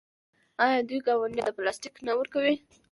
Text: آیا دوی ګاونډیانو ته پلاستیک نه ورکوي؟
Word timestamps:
آیا 0.63 0.79
دوی 0.87 0.99
ګاونډیانو 1.07 1.47
ته 1.47 1.55
پلاستیک 1.57 1.95
نه 2.07 2.13
ورکوي؟ 2.19 2.55